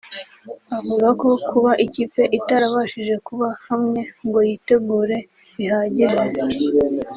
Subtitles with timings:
[0.77, 5.17] Avuga ko kuba ikipe itarabashije kuba hamwe ngo yitegure
[5.55, 6.19] bihagije